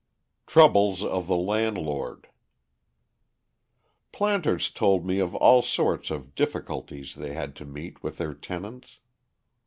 [0.47, 2.27] Troubles of the Landlord
[4.11, 8.97] Planters told me of all sorts of difficulties they had to meet with their tenants.